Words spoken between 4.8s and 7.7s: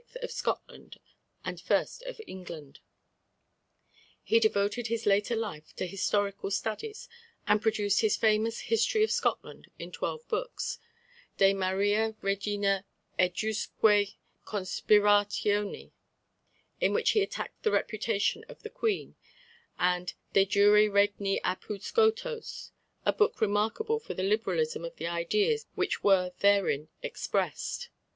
his later life to historical studies, and